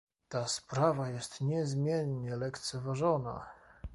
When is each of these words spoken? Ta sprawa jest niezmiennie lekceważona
Ta 0.29 0.47
sprawa 0.47 1.09
jest 1.09 1.41
niezmiennie 1.41 2.35
lekceważona 2.35 3.45